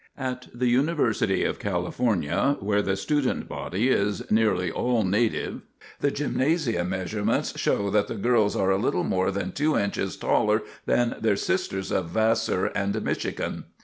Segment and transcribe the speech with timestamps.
[0.17, 5.61] At the University of California, where the student body is nearly all native,
[5.99, 10.63] the gymnasium measurements show that the girls are a little more than two inches taller
[10.87, 13.65] than their sisters of Vassar and Michigan.